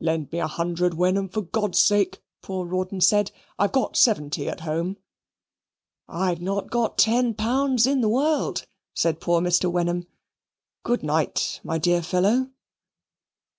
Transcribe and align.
"Lend 0.00 0.32
me 0.32 0.38
a 0.40 0.46
hundred, 0.46 0.94
Wenham, 0.94 1.28
for 1.28 1.42
God's 1.42 1.78
sake," 1.78 2.22
poor 2.40 2.64
Rawdon 2.64 3.02
said 3.02 3.30
"I've 3.58 3.72
got 3.72 3.94
seventy 3.94 4.48
at 4.48 4.60
home." 4.60 4.96
"I've 6.08 6.40
not 6.40 6.70
got 6.70 6.96
ten 6.96 7.34
pounds 7.34 7.86
in 7.86 8.00
the 8.00 8.08
world," 8.08 8.64
said 8.94 9.20
poor 9.20 9.42
Mr. 9.42 9.70
Wenham 9.70 10.06
"Good 10.82 11.02
night, 11.02 11.60
my 11.62 11.76
dear 11.76 12.00
fellow." 12.02 12.48